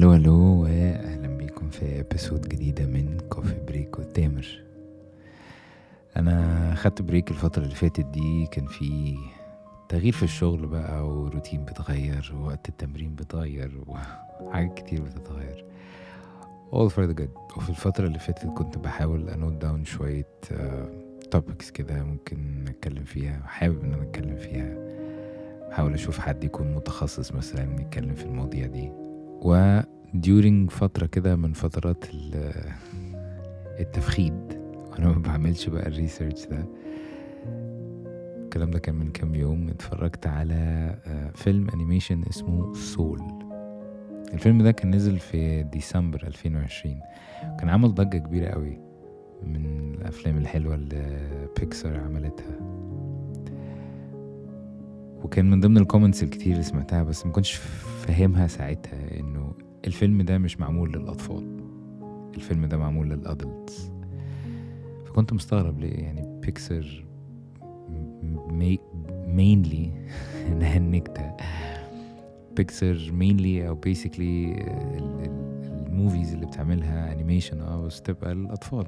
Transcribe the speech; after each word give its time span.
ألو 0.00 0.14
ألو 0.14 0.62
واهلا 0.62 1.28
بيكم 1.36 1.70
في 1.70 2.00
episode 2.00 2.48
جديدة 2.48 2.86
من 2.86 3.18
Coffee 3.28 3.60
Break 3.68 3.98
مع 3.98 4.24
تامر 4.24 4.62
أنا 6.16 6.74
خدت 6.74 7.02
break 7.02 7.30
الفترة 7.30 7.62
اللي 7.62 7.74
فاتت 7.74 8.06
دي 8.06 8.46
كان 8.46 8.66
في 8.66 9.16
تغيير 9.88 10.12
في 10.12 10.22
الشغل 10.22 10.66
بقى 10.66 11.08
وروتين 11.08 11.64
بتغير 11.64 12.32
ووقت 12.36 12.68
التمرين 12.68 13.14
بتغير 13.14 13.80
وحاجات 13.86 14.74
كتير 14.74 15.02
بتتغير. 15.02 15.64
All 16.72 16.88
for 16.90 17.12
the 17.12 17.20
good. 17.20 17.56
وفي 17.56 17.70
الفترة 17.70 18.06
اللي 18.06 18.18
فاتت 18.18 18.46
كنت 18.46 18.78
بحاول 18.78 19.28
أ 19.28 19.33
note 19.33 19.52
down 19.52 19.84
شوية 19.84 20.26
topics 21.30 21.70
كده 21.70 22.02
ممكن 22.04 22.64
نتكلم 22.64 23.04
فيها 23.04 23.40
حابب 23.46 23.84
إن 23.84 23.92
أنا 23.92 24.02
أتكلم 24.02 24.36
فيها. 24.36 24.76
بحاول 25.70 25.94
أشوف 25.94 26.18
حد 26.18 26.44
يكون 26.44 26.74
متخصص 26.74 27.32
مثلا 27.32 27.80
يتكلم 27.80 28.14
في 28.14 28.24
المواضيع 28.24 28.66
دي. 28.66 28.99
و 29.42 29.80
during 30.26 30.70
فترة 30.70 31.06
كده 31.06 31.36
من 31.36 31.52
فترات 31.52 32.04
ال- 32.14 32.72
التفخيد 33.80 34.34
وأنا 34.92 35.08
ما 35.08 35.18
بعملش 35.18 35.68
بقى 35.68 35.86
ال 35.88 35.94
research 35.94 36.46
ده. 36.46 36.64
الكلام 38.44 38.70
ده 38.70 38.78
كان 38.78 38.94
من 38.94 39.10
كام 39.10 39.34
يوم 39.34 39.68
اتفرجت 39.68 40.26
على 40.26 40.54
آه، 41.06 41.30
فيلم 41.34 41.68
animation 41.70 42.22
اسمه 42.30 42.74
Soul 42.74 43.20
الفيلم 44.34 44.62
ده 44.62 44.70
كان 44.72 44.94
نزل 44.94 45.18
في 45.18 45.62
ديسمبر 45.62 46.22
2020 46.26 47.00
كان 47.58 47.68
عمل 47.68 47.94
ضجة 47.94 48.18
كبيرة 48.18 48.46
قوي 48.48 48.78
من 49.42 49.66
الأفلام 49.94 50.36
الحلوة 50.38 50.74
اللي 50.74 51.18
بيكسار 51.60 52.00
عملتها. 52.00 52.60
وكان 55.24 55.50
من 55.50 55.60
ضمن 55.60 55.76
ال 55.78 55.83
comments 55.83 56.22
الكتير 56.22 56.52
اللي 56.52 56.62
سمعتها 56.62 57.02
بس 57.02 57.26
ما 57.26 57.32
كنتش 57.32 57.52
فاهمها 57.52 58.46
ساعتها 58.46 59.20
إنه 59.20 59.52
الفيلم 59.86 60.22
ده 60.22 60.38
مش 60.38 60.60
معمول 60.60 60.92
للأطفال. 60.92 61.56
الفيلم 62.34 62.66
ده 62.66 62.76
معمول 62.76 63.10
لل 63.10 63.28
adults. 63.28 63.90
فكنت 65.06 65.32
مستغرب 65.32 65.78
ليه 65.78 65.92
يعني 65.94 66.40
Pixar 66.40 67.04
mainly 69.26 69.92
إنها 70.48 70.76
النكتة. 70.76 71.32
Pixar 72.56 73.10
mainly 73.12 73.68
أو 73.68 73.74
basically 73.74 74.52
ال 75.86 75.93
movies 75.93 76.32
اللي 76.34 76.46
بتعملها 76.46 77.12
animation 77.12 77.60
آه 77.60 77.86
بس 77.86 78.02
تبقى 78.02 78.34
للاطفال 78.34 78.86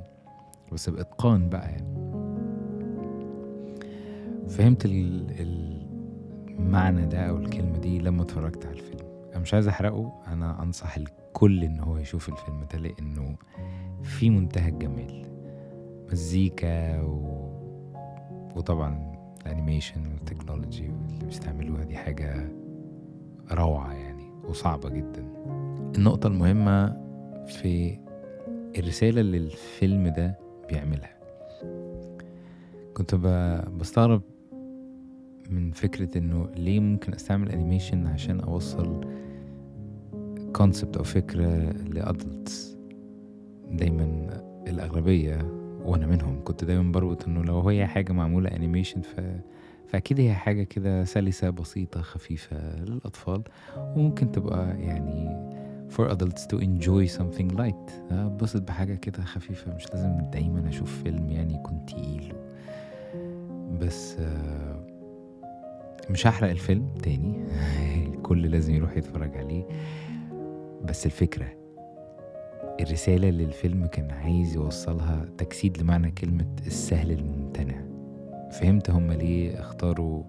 بس 0.73 0.91
بإتقان 0.91 1.49
بقى 1.49 1.71
يعني. 1.71 2.13
فهمت 4.49 4.85
ال- 4.85 5.31
المعنى 6.59 7.07
ده 7.07 7.19
أو 7.19 7.37
الكلمة 7.37 7.79
دي 7.79 7.99
لما 7.99 8.23
اتفرجت 8.23 8.67
على 8.67 8.75
الفيلم. 8.75 9.07
أنا 9.33 9.39
مش 9.41 9.55
عايز 9.55 9.69
أحرقه 9.69 10.13
أنا 10.27 10.63
أنصح 10.63 10.97
الكل 10.97 11.65
إن 11.65 11.81
هو 11.81 11.97
يشوف 11.99 12.29
الفيلم 12.29 12.67
ده 12.73 12.79
لأنه 12.79 13.37
في 14.03 14.31
منتهى 14.31 14.69
الجمال. 14.69 15.23
مزيكا 16.13 17.01
و... 17.01 17.43
وطبعا 18.57 19.13
ال 19.47 19.53
animation 19.53 20.07
وال 20.13 20.25
technology 20.25 20.87
اللي 20.87 21.25
بيستعملوها 21.25 21.85
دي 21.85 21.97
حاجة 21.97 22.49
روعة 23.53 23.93
يعني 23.93 24.31
وصعبة 24.49 24.89
جدا. 24.89 25.25
النقطة 25.97 26.27
المهمة 26.27 26.89
في 27.47 27.99
الرسالة 28.79 29.21
اللي 29.21 29.37
الفيلم 29.37 30.09
ده 30.09 30.39
بيعملها. 30.69 31.13
كنت 32.95 33.15
بستغرب 33.81 34.23
من 35.53 35.71
فكرة 35.71 36.19
إنه 36.19 36.49
ليه 36.57 36.81
ممكن 36.81 37.15
أستعمل 37.15 37.51
animation 37.51 38.07
عشان 38.07 38.41
أوصل 38.41 39.01
concept 40.53 40.97
أو 40.97 41.05
فكرة 41.05 41.71
ل 41.73 41.88
adults 41.88 42.77
دايما 43.71 44.27
الأغلبية 44.69 45.39
وأنا 45.85 46.07
منهم. 46.07 46.41
كنت 46.45 46.65
دايما 46.65 46.93
بربط 46.93 47.29
إنه 47.29 47.43
لو 47.45 47.61
هي 47.69 47.87
حاجة 47.87 48.13
معمولة 48.13 48.49
animation 48.51 49.01
ف... 49.01 49.21
فأكيد 49.87 50.21
هي 50.21 50.35
حاجة 50.35 50.63
كده 50.63 51.05
سلسة 51.05 51.51
بسيطة 51.51 52.01
خفيفة 52.03 52.77
للأطفال 52.85 53.43
وممكن 53.79 54.33
تبقى 54.33 54.81
يعني 54.81 55.53
for 55.97 56.09
adults 56.11 56.43
to 56.53 56.59
enjoy 56.61 57.19
something 57.19 57.57
light. 57.59 58.13
بسط 58.13 58.63
بحاجة 58.63 58.95
كده 58.95 59.23
خفيفة 59.25 59.75
مش 59.75 59.87
لازم 59.95 60.19
دايما 60.33 60.69
أشوف 60.69 61.03
فيلم 61.03 61.31
يعني 61.31 61.55
يكون 61.55 61.87
تقيل. 61.87 62.33
بس 63.81 64.17
آه، 64.21 64.87
مش 66.11 66.27
هحرق 66.27 66.51
الفيلم 66.51 66.89
تاني. 67.03 67.45
الكل 68.15 68.43
لازم 68.51 68.75
يروح 68.75 68.97
يتفرج 68.97 69.37
عليه. 69.37 69.65
بس 70.85 71.07
الفكرة 71.07 71.47
الرسالة 72.81 73.29
اللي 73.29 73.45
الفيلم 73.45 73.87
كان 73.87 74.11
عايز 74.11 74.55
يوصلها 74.55 75.25
تجسيد 75.39 75.79
لمعنى 75.83 76.11
كلمة 76.11 76.57
السهل 76.67 77.11
الممتنع. 77.11 77.85
فهمت 78.51 78.91
هما 78.91 79.13
ليه 79.13 79.61
اختاروا 79.61 80.25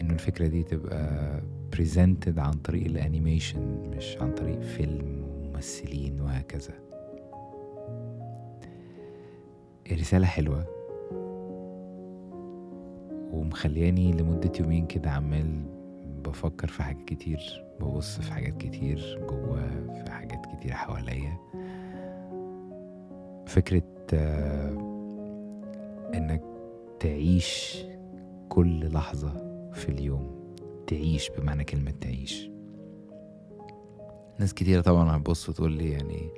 إنه 0.00 0.12
الفكرة 0.14 0.46
دي 0.46 0.62
تبقى 0.62 1.40
presented 1.76 2.38
عن 2.38 2.52
طريق 2.52 2.84
الانيميشن 2.84 3.90
مش 3.96 4.16
عن 4.20 4.34
طريق 4.34 4.60
فيلم 4.60 5.24
وممثلين 5.24 6.20
وهكذا. 6.20 6.74
الرسالة 9.92 10.26
حلوة. 10.26 10.81
ومخلياني 13.32 14.12
لمدة 14.12 14.52
يومين 14.60 14.86
كده 14.86 15.10
عمال 15.10 15.62
بفكر 16.24 16.68
في 16.68 16.82
حاجات 16.82 17.04
كتير 17.04 17.64
ببص 17.80 18.20
في 18.20 18.32
حاجات 18.32 18.56
كتير 18.56 19.20
جوه 19.28 19.66
في 20.04 20.10
حاجات 20.10 20.46
كتير 20.56 20.72
حواليا. 20.72 21.36
فكرة 23.46 23.82
آه، 24.14 24.70
إنك 26.14 26.42
تعيش 27.00 27.78
كل 28.48 28.92
لحظة 28.92 29.32
في 29.72 29.88
اليوم 29.88 30.54
تعيش 30.86 31.30
بمعنى 31.38 31.64
كلمة 31.64 31.90
تعيش. 32.00 32.50
ناس 34.38 34.54
كتيرة 34.54 34.80
طبعا 34.80 35.16
هتبص 35.16 35.48
وتقول 35.48 35.72
لي 35.72 35.90
يعني 35.90 36.28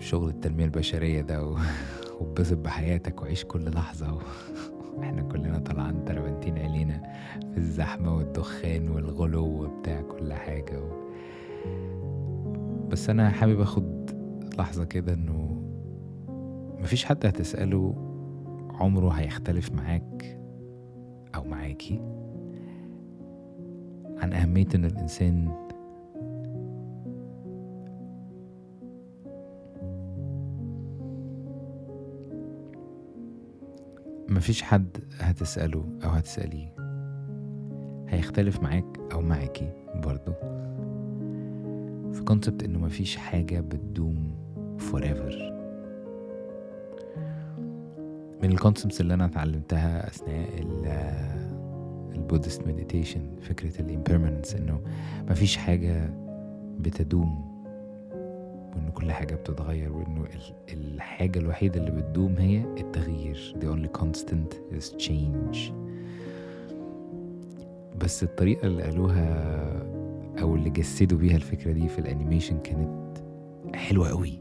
شغل 0.00 0.28
التنمية 0.28 0.64
البشرية 0.64 1.20
ده 1.20 1.54
واتبسط 2.20 2.56
بحياتك 2.56 3.22
وعيش 3.22 3.44
كل 3.44 3.70
لحظة. 3.70 4.18
إحنا 5.02 5.22
كلنا 5.22 5.58
طالعين 5.58 6.04
تربنتين 6.04 6.58
علينا 6.58 7.02
في 7.52 7.58
الزحمة 7.58 8.16
والدخان 8.16 8.88
والغلو 8.88 9.64
وبتاع 9.64 10.00
كل 10.02 10.32
حاجة 10.32 10.80
و... 10.80 11.08
بس 12.88 13.10
أنا 13.10 13.30
حابب 13.30 13.60
أخد 13.60 14.10
لحظة 14.58 14.84
كده 14.84 15.14
إنه 15.14 15.62
مفيش 16.80 17.04
حد 17.04 17.26
هتسأله 17.26 17.94
عمره 18.70 19.08
هيختلف 19.08 19.72
معاك 19.72 20.40
أو 21.34 21.44
معاكي 21.44 22.00
عن 24.18 24.32
أهمية 24.32 24.68
إن 24.74 24.84
الإنسان 24.84 25.67
مفيش 34.28 34.62
حد 34.62 34.96
هتسأله 35.20 35.84
أو 36.04 36.08
هتسأليه. 36.10 36.74
هيختلف 38.08 38.62
معاك 38.62 38.84
أو 39.12 39.20
معاكي 39.22 39.72
برضو. 39.94 40.32
في 42.12 42.22
concept 42.24 42.62
إنه 42.64 42.78
مفيش 42.78 43.16
حاجة 43.16 43.60
بتدوم 43.60 44.32
forever. 44.78 45.34
من 48.42 48.52
ال 48.52 48.57
concepts 48.57 49.00
اللي 49.00 49.14
أنا 49.14 49.24
اتعلمتها 49.24 50.06
أثناء 50.08 50.48
ال 52.14 52.20
Buddhist 52.20 52.66
meditation 52.68 53.20
فكرة 53.40 53.80
ال 53.80 53.86
impermanence 53.86 54.54
إنه 54.54 54.80
مفيش 55.30 55.56
حاجة 55.56 56.10
بتدوم 56.78 57.57
وإن 58.78 58.90
كل 58.90 59.12
حاجة 59.12 59.34
بتتغير 59.34 59.92
وإنه 59.92 60.24
ال- 60.24 60.72
الحاجة 60.94 61.38
الوحيدة 61.38 61.80
اللي 61.80 61.90
بتدوم 61.90 62.34
هي 62.38 62.64
التغيير. 62.78 63.54
The 63.60 63.64
only 63.64 64.00
constant 64.00 64.76
is 64.78 65.06
change. 65.06 65.58
بس 68.00 68.22
الطريقة 68.22 68.66
اللي 68.66 68.82
قالوها 68.82 69.28
أو 70.40 70.54
اللي 70.54 70.70
جسدوا 70.70 71.18
بيها 71.18 71.36
الفكرة 71.36 71.72
دي 71.72 71.88
في 71.88 71.98
ال 71.98 72.04
animation 72.04 72.58
كانت 72.58 73.18
حلوة 73.74 74.08
قوي. 74.08 74.40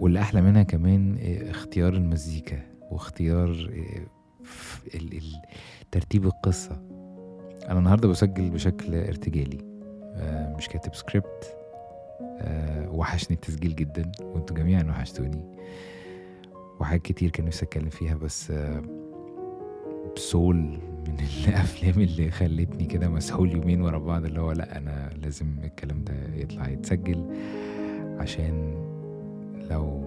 واللي 0.00 0.20
أحلى 0.20 0.42
منها 0.42 0.62
كمان 0.62 1.14
إيه، 1.16 1.50
اختيار 1.50 1.92
المزيكا 1.94 2.58
واختيار 2.90 3.48
ال- 4.94 5.42
ترتيب 5.90 6.24
القصة. 6.24 6.82
أنا 7.68 7.78
النهاردة 7.78 8.08
بسجل 8.08 8.50
بشكل 8.50 8.94
ارتجالي. 8.94 9.58
آه، 9.58 9.75
مش 10.58 10.68
كاتب 10.68 10.94
سكريبت 10.94 11.56
آه، 12.40 12.90
وحشني 12.90 13.36
التسجيل 13.36 13.74
جدا 13.74 14.12
وانتوا 14.20 14.56
جميعا 14.56 14.82
وحشتوني. 14.82 15.40
وحاجات 16.80 17.02
كتير 17.02 17.30
كان 17.30 17.46
نفسي 17.46 17.64
أتكلم 17.64 17.88
فيها 17.88 18.14
بس 18.14 18.50
آه، 18.50 18.82
سول 20.16 20.56
من 21.08 21.16
الأفلام 21.48 22.00
اللي 22.00 22.30
خلتني 22.30 22.84
كده 22.84 23.08
مسحول 23.08 23.52
يومين 23.52 23.82
ورا 23.82 23.98
بعض 23.98 24.24
اللي 24.24 24.40
هو 24.40 24.52
لأ 24.52 24.76
أنا 24.78 25.10
لازم 25.22 25.46
الكلام 25.64 26.04
ده 26.04 26.14
يطلع 26.34 26.68
يتسجل 26.68 27.24
عشان 28.18 28.74
لو 29.70 30.04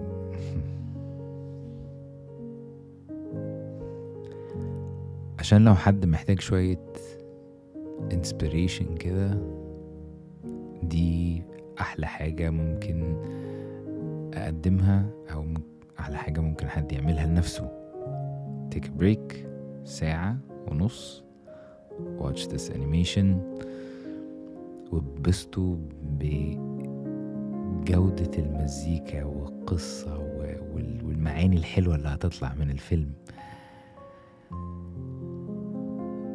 عشان 5.38 5.64
لو 5.64 5.74
حد 5.74 6.06
محتاج 6.06 6.40
شوية 6.40 6.92
inspiration 8.10 8.96
كده 8.98 9.59
دي 10.90 11.42
أحلى 11.80 12.06
حاجة 12.06 12.50
ممكن 12.50 13.16
أقدمها 14.34 15.06
أو 15.32 15.42
م- 15.42 15.54
أحلى 16.00 16.16
حاجة 16.16 16.40
ممكن 16.40 16.68
حد 16.68 16.92
يعملها 16.92 17.26
لنفسه. 17.26 17.68
A 18.74 18.78
break 19.02 19.36
ساعة 19.84 20.36
ونص 20.70 21.24
watch 22.18 22.46
this 22.46 22.70
animation 22.72 23.26
واتبسطوا 24.92 25.76
بجودة 26.18 26.70
المزيكا 28.38 29.24
والقصة 29.24 30.18
والمعاني 31.04 31.56
الحلوة 31.56 31.94
اللي 31.94 32.08
هتطلع 32.08 32.54
من 32.54 32.70
الفيلم. 32.70 33.12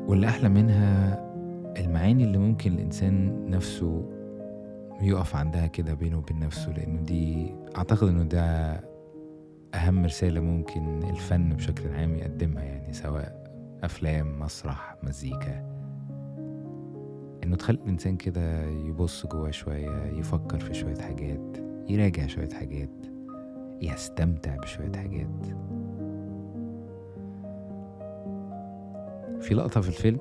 واللي 0.07 0.27
أحلى 0.27 0.49
منها 0.49 1.19
المعاني 1.77 2.23
اللي 2.23 2.37
ممكن 2.37 2.73
الإنسان 2.73 3.45
نفسه 3.49 4.05
يقف 5.01 5.35
عندها 5.35 5.67
كده 5.67 5.93
بينه 5.93 6.17
وبين 6.17 6.39
نفسه 6.39 6.71
لأنه 6.71 7.01
دي 7.01 7.55
أعتقد 7.77 8.07
إنه 8.07 8.23
ده 8.23 8.79
أهم 9.73 10.05
رسالة 10.05 10.39
ممكن 10.39 11.03
الفن 11.03 11.49
بشكل 11.49 11.87
عام 11.89 12.15
يقدمها 12.15 12.63
يعني 12.63 12.93
سواء 12.93 13.45
أفلام 13.83 14.39
مسرح 14.39 14.95
مزيكا. 15.03 15.75
إنه 17.43 17.55
تخلي 17.55 17.77
الإنسان 17.77 18.17
كده 18.17 18.63
يبص 18.65 19.25
جواه 19.27 19.51
شوية 19.51 20.03
يفكر 20.05 20.59
في 20.59 20.73
شوية 20.73 20.97
حاجات 20.97 21.57
يراجع 21.89 22.27
شوية 22.27 22.49
حاجات 22.49 22.89
يستمتع 23.81 24.55
بشوية 24.55 24.91
حاجات. 24.95 25.45
في 29.41 29.53
لقطة 29.53 29.81
في 29.81 29.87
الفيلم 29.87 30.19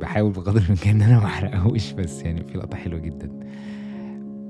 بحاول 0.00 0.32
بقدر 0.32 0.60
الإمكان 0.60 0.94
إن 0.94 1.02
أنا 1.02 1.18
ما 1.18 1.26
أحرقهوش 1.26 1.92
بس 1.92 2.22
يعني 2.22 2.44
في 2.44 2.58
لقطة 2.58 2.76
حلوة 2.76 3.00
جدا. 3.00 3.30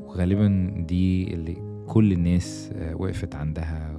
وغالبا 0.02 0.74
دي 0.88 1.34
اللي 1.34 1.56
كل 1.86 2.12
الناس 2.12 2.70
آه، 2.74 2.94
وقفت 2.94 3.34
عندها 3.34 3.96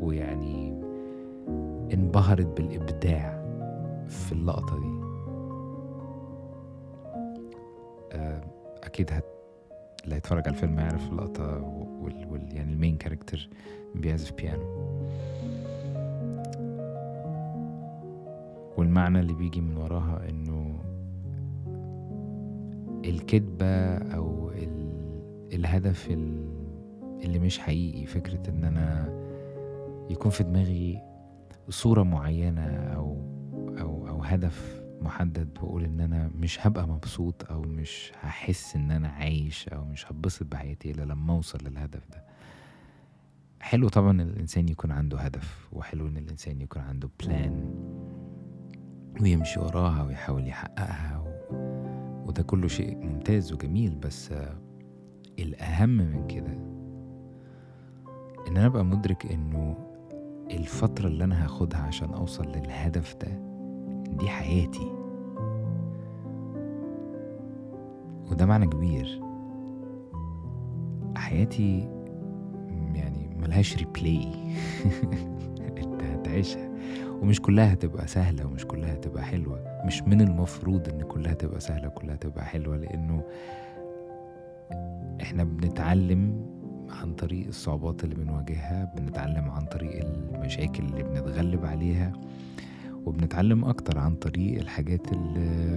ويعني 0.00 0.70
انبهرت 1.94 2.46
بالإبداع 2.46 3.46
في 4.08 4.32
اللقطة 4.32 4.80
دي. 4.80 4.96
آه، 8.12 8.40
أكيد 8.84 9.12
هت 9.12 9.24
اللي 10.04 10.14
هيتفرج 10.16 10.42
على 10.46 10.56
الفيلم 10.56 10.78
هيعرف 10.78 11.08
اللقطة 11.12 11.62
وال... 12.02 12.26
وال... 12.30 12.56
يعني 12.56 12.72
المين 12.72 12.96
كاركتر 12.96 13.48
بيعزف 13.94 14.32
بيانو 14.32 14.96
والمعنى 18.76 19.20
اللي 19.20 19.32
بيجي 19.34 19.60
من 19.60 19.76
وراها 19.76 20.28
إنه 20.30 20.82
الكذبة 23.04 23.96
أو 23.96 24.50
ال... 24.50 24.86
الهدف 25.52 26.10
ال... 26.10 26.46
اللي 27.24 27.38
مش 27.38 27.58
حقيقي 27.58 28.06
فكرة 28.06 28.50
إن 28.50 28.64
أنا 28.64 29.08
يكون 30.10 30.30
في 30.30 30.44
دماغي 30.44 31.02
صورة 31.68 32.02
معينة 32.02 32.66
أو 32.76 33.16
أو 33.80 34.08
أو 34.08 34.22
هدف 34.22 34.82
محدد 35.00 35.58
واقول 35.62 35.84
إن 35.84 36.00
أنا 36.00 36.30
مش 36.38 36.66
هبقى 36.66 36.88
مبسوط 36.88 37.50
أو 37.50 37.62
مش 37.62 38.12
هحس 38.20 38.76
إن 38.76 38.90
أنا 38.90 39.08
عايش 39.08 39.68
أو 39.68 39.84
مش 39.84 40.06
هتبسط 40.06 40.46
بحياتي 40.46 40.90
إلا 40.90 41.02
لما 41.02 41.32
أوصل 41.32 41.58
للهدف 41.64 42.08
ده. 42.12 42.24
حلو 43.60 43.88
طبعا 43.88 44.10
إن 44.10 44.20
الإنسان 44.20 44.68
يكون 44.68 44.90
عنده 44.90 45.18
هدف 45.18 45.68
وحلو 45.72 46.06
إن 46.06 46.16
الإنسان 46.16 46.60
يكون 46.60 46.82
عنده 46.82 47.08
بلان 47.20 47.74
ويمشي 49.20 49.60
وراها 49.60 50.02
ويحاول 50.02 50.48
يحققها 50.48 51.22
و... 51.26 51.54
وده 52.28 52.42
كله 52.42 52.68
شيء 52.68 52.96
ممتاز 52.96 53.52
وجميل 53.52 53.94
بس 53.94 54.34
الأهم 55.38 55.88
من 55.88 56.26
كده 56.26 56.52
إن 58.48 58.56
أنا 58.56 58.66
أبقى 58.66 58.84
مدرك 58.84 59.32
إنه 59.32 59.76
الفترة 60.50 61.06
اللي 61.08 61.24
أنا 61.24 61.44
هاخدها 61.44 61.80
عشان 61.80 62.10
أوصل 62.14 62.44
للهدف 62.48 63.16
ده 63.16 63.40
دي 64.18 64.28
حياتي. 64.28 64.92
وده 68.30 68.46
معنى 68.46 68.66
كبير. 68.66 69.20
حياتي 71.16 71.78
يعني 72.94 73.36
ملهاش 73.38 73.76
ريبلاي 73.76 74.28
أنت 75.78 76.02
هتعيشها. 76.02 76.65
ومش 77.22 77.40
كلها 77.42 77.72
هتبقى 77.72 78.06
سهلة 78.06 78.46
ومش 78.46 78.64
كلها 78.66 78.94
هتبقى 78.94 79.22
حلوة. 79.24 79.82
مش 79.86 80.02
من 80.02 80.20
المفروض 80.20 80.88
إن 80.88 81.02
كلها 81.02 81.34
تبقى 81.34 81.60
سهلة 81.60 81.88
وكلها 81.88 82.16
تبقى 82.16 82.44
حلوة 82.44 82.76
لأنه 82.76 83.22
إحنا 85.22 85.44
بنتعلم 85.44 86.46
عن 87.02 87.14
طريق 87.14 87.46
الصعوبات 87.46 88.04
اللي 88.04 88.14
بنواجهها 88.14 88.94
بنتعلم 88.96 89.50
عن 89.50 89.64
طريق 89.66 90.04
المشاكل 90.04 90.84
اللي 90.84 91.02
بنتغلب 91.02 91.64
عليها 91.66 92.12
وبنتعلم 93.06 93.64
أكتر 93.64 93.98
عن 93.98 94.14
طريق 94.14 94.60
الحاجات 94.60 95.12
اللي 95.12 95.76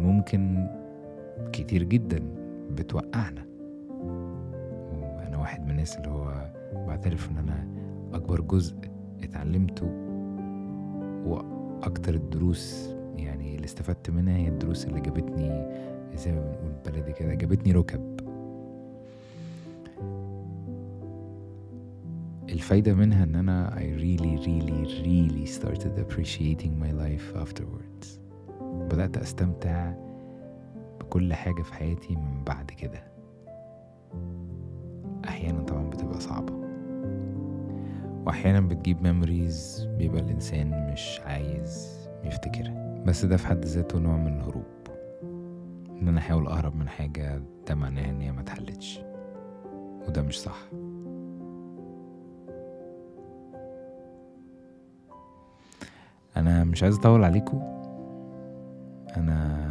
ممكن 0.00 0.68
كتير 1.52 1.82
جدا 1.82 2.20
بتوقعنا. 2.70 3.44
وأنا 4.92 5.36
واحد 5.38 5.64
من 5.64 5.70
الناس 5.70 5.96
اللي 5.96 6.08
هو 6.08 6.50
بعترف 6.86 7.30
إن 7.30 7.38
أنا 7.38 7.68
أكبر 8.14 8.40
جزء 8.40 8.76
اتعلمته 9.22 10.07
وأكتر 11.28 12.14
الدروس 12.14 12.88
يعني 13.16 13.54
اللي 13.54 13.64
استفدت 13.64 14.10
منها 14.10 14.36
هي 14.36 14.48
الدروس 14.48 14.86
اللي 14.86 15.00
جابتني 15.00 15.48
زي 16.14 16.32
ما 16.32 16.40
بنقول 16.40 16.72
بلدي 16.86 17.12
كده 17.12 17.34
جابتني 17.34 17.72
ركب. 17.72 18.18
الفايدة 22.48 22.94
منها 22.94 23.24
إن 23.24 23.34
أنا 23.34 23.70
I 23.76 24.00
really 24.00 24.38
really 24.46 24.86
really 25.04 25.46
started 25.58 25.92
appreciating 25.98 26.72
my 26.82 26.92
life 26.92 27.36
afterwards. 27.44 28.18
بدأت 28.62 29.16
أستمتع 29.16 29.92
بكل 31.00 31.34
حاجة 31.34 31.62
في 31.62 31.74
حياتي 31.74 32.16
من 32.16 32.44
بعد 32.46 32.70
كده. 32.70 33.02
أحيانا 35.24 35.62
طبعا 35.62 35.90
بتبقى 35.90 36.20
صعبة. 36.20 36.57
وأحيانا 38.26 38.60
بتجيب 38.60 39.02
ميموريز 39.02 39.88
بيبقى 39.98 40.20
الإنسان 40.20 40.92
مش 40.92 41.20
عايز 41.24 41.98
يفتكرها. 42.24 43.02
بس 43.06 43.24
ده 43.24 43.36
في 43.36 43.46
حد 43.46 43.64
ذاته 43.64 43.98
نوع 43.98 44.16
من 44.16 44.36
الهروب. 44.36 44.64
إن 46.02 46.08
أنا 46.08 46.18
أحاول 46.18 46.46
أهرب 46.46 46.76
من 46.76 46.88
حاجة 46.88 47.42
ده 47.68 47.74
معناه 47.74 48.10
إن 48.10 48.20
هي 48.20 48.32
ما 48.32 48.40
اتحلتش. 48.40 49.00
وده 50.08 50.22
مش 50.22 50.40
صح. 50.40 50.58
أنا 56.36 56.64
مش 56.64 56.82
عايز 56.82 56.98
أطول 56.98 57.24
عليكم 57.24 57.60
أنا 59.16 59.68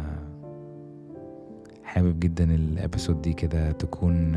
حابب 1.84 2.20
جدا 2.20 2.44
ال 2.54 2.62
episode 2.62 3.22
دي 3.22 3.32
كده 3.32 3.72
تكون 3.72 4.34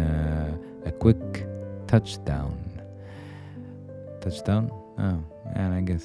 a 0.86 0.90
quick 1.06 1.38
touchdown. 1.92 2.71
Touchdown 4.26 4.74
آه 5.00 5.20
يعني 5.46 5.86
guess. 5.98 6.04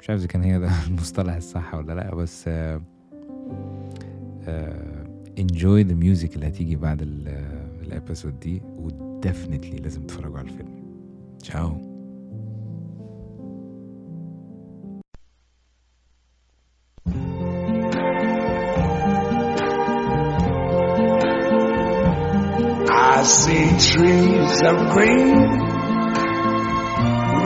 مش 0.00 0.10
عارف 0.10 0.20
إذا 0.20 0.28
كان 0.28 0.42
هي 0.42 0.58
ده 0.58 0.70
المصطلح 0.88 1.34
الصح 1.34 1.74
ولا 1.74 1.92
لأ 1.92 2.14
بس 2.14 2.44
uh, 2.48 2.50
uh, 4.46 4.50
enjoy 5.40 5.84
the 5.90 5.94
music 6.04 6.34
اللي 6.34 6.48
هتيجي 6.48 6.76
بعد 6.76 7.02
ال 7.82 7.89
episode 7.89 8.40
دي 8.40 8.62
و 8.64 8.74
definitely 8.74 9.76
لازم 9.76 10.02
تتفرجوا 10.02 10.38
على 10.38 10.48
الفيلم. 10.48 10.80
تشاو. 11.38 11.90
I 23.12 23.22
see 23.22 23.68
trees 23.90 24.62
of 24.62 24.78
green, 24.92 25.69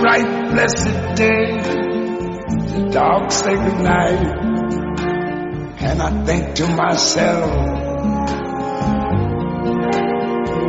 Bright, 0.00 0.50
blessed 0.52 1.14
day, 1.14 1.58
the 1.58 2.88
dogs 2.90 3.34
say 3.34 3.54
goodnight. 3.54 4.18
And 5.82 6.00
I 6.00 6.24
think 6.24 6.54
to 6.54 6.68
myself, 6.68 7.50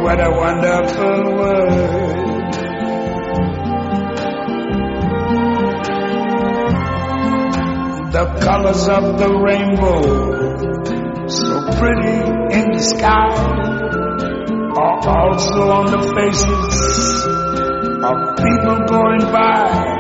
what 0.04 0.20
a 0.20 0.32
wonderful 0.32 1.36
world. 1.38 2.32
The 8.12 8.26
colors 8.42 8.90
of 8.90 9.18
the 9.18 9.30
rainbow, 9.34 10.02
so 11.28 11.72
pretty 11.80 12.18
in 12.60 12.72
the 12.74 12.80
sky, 12.80 13.34
are 14.76 15.08
also 15.08 15.72
on 15.72 15.86
the 15.86 16.02
faces 16.18 17.61
of 18.04 18.36
people 18.36 18.80
going 18.88 19.22
by. 19.32 20.00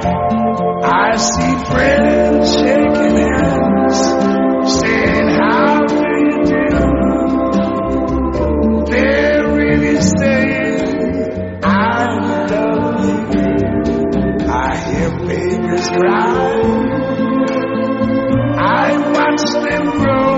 I 0.84 1.16
see 1.18 1.56
friends 1.66 2.56
shaking 2.56 3.16
hands, 3.16 4.00
saying, 4.80 5.28
How 5.30 5.86
do 5.86 5.96
you 5.96 6.44
do? 6.46 6.68
They're 8.92 9.46
really 9.54 10.02
saying, 10.02 11.60
I 11.64 12.18
love 12.50 13.06
you. 13.06 13.18
I 14.50 14.76
hear 14.78 15.12
babies 15.28 15.88
cry. 15.90 16.32
I 18.58 18.98
watch 19.14 19.44
them 19.66 19.86
grow. 20.00 20.32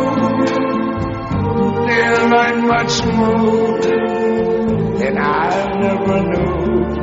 They'll 1.87 2.27
learn 2.29 2.57
much 2.67 2.95
more 3.05 3.79
than 4.99 5.17
I 5.17 5.79
never 5.79 6.17
knew. 6.23 7.02